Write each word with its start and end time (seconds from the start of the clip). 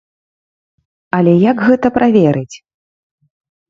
Але 1.19 1.33
як 1.51 1.57
гэта 1.69 1.87
праверыць? 2.01 2.55